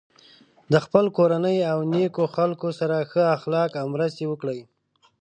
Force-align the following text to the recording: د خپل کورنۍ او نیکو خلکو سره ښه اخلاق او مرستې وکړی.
د 0.71 0.73
خپل 0.85 1.05
کورنۍ 1.17 1.57
او 1.71 1.79
نیکو 1.91 2.23
خلکو 2.35 2.67
سره 2.79 3.07
ښه 3.11 3.23
اخلاق 3.37 3.71
او 3.81 3.85
مرستې 3.95 4.25
وکړی. 4.27 4.59